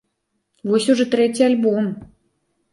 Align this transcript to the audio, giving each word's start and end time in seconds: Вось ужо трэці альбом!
Вось 0.69 0.87
ужо 0.95 1.05
трэці 1.13 1.47
альбом! 1.51 1.95